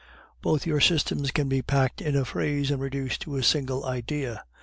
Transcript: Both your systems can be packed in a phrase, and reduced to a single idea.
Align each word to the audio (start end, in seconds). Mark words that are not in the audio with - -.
Both 0.41 0.65
your 0.65 0.79
systems 0.79 1.29
can 1.29 1.47
be 1.47 1.61
packed 1.61 2.01
in 2.01 2.15
a 2.15 2.25
phrase, 2.25 2.71
and 2.71 2.81
reduced 2.81 3.21
to 3.21 3.35
a 3.37 3.43
single 3.43 3.85
idea. 3.85 4.45